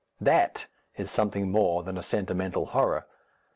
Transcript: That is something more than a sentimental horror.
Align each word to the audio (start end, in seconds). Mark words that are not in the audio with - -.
That 0.19 0.65
is 0.97 1.11
something 1.11 1.51
more 1.51 1.83
than 1.83 1.95
a 1.95 2.01
sentimental 2.01 2.65
horror. 2.65 3.05